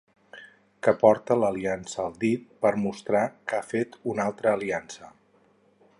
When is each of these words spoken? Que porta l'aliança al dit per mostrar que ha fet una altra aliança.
Que 0.85 0.93
porta 1.01 1.37
l'aliança 1.41 2.01
al 2.05 2.17
dit 2.25 2.47
per 2.67 2.73
mostrar 2.87 3.23
que 3.51 3.59
ha 3.61 3.69
fet 3.75 4.01
una 4.15 4.29
altra 4.31 4.55
aliança. 4.59 5.13